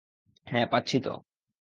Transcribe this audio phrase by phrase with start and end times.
[0.47, 1.13] হ্যাঁ পাচ্ছি তো।